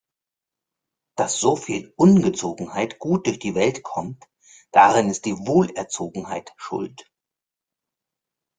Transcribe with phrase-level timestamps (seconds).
[1.15, 4.23] Dass soviel Ungezogenheit gut durch die Welt kommt,
[4.71, 7.05] daran ist die Wohlerzogenheit schuld.